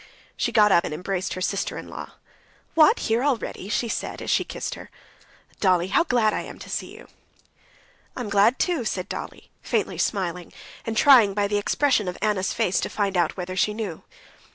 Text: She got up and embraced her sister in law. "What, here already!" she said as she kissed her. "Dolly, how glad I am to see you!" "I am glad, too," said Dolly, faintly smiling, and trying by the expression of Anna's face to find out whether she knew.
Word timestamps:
She 0.35 0.51
got 0.51 0.71
up 0.71 0.83
and 0.83 0.95
embraced 0.95 1.35
her 1.35 1.41
sister 1.41 1.77
in 1.77 1.87
law. 1.87 2.13
"What, 2.73 3.01
here 3.01 3.23
already!" 3.23 3.69
she 3.69 3.87
said 3.87 4.19
as 4.19 4.31
she 4.31 4.43
kissed 4.43 4.73
her. 4.73 4.89
"Dolly, 5.59 5.89
how 5.89 6.05
glad 6.05 6.33
I 6.33 6.41
am 6.41 6.57
to 6.57 6.71
see 6.71 6.95
you!" 6.95 7.07
"I 8.17 8.21
am 8.21 8.29
glad, 8.29 8.57
too," 8.57 8.83
said 8.83 9.07
Dolly, 9.07 9.51
faintly 9.61 9.99
smiling, 9.99 10.53
and 10.87 10.97
trying 10.97 11.35
by 11.35 11.47
the 11.47 11.59
expression 11.59 12.07
of 12.07 12.17
Anna's 12.19 12.51
face 12.51 12.79
to 12.79 12.89
find 12.89 13.15
out 13.15 13.37
whether 13.37 13.55
she 13.55 13.75
knew. 13.75 14.01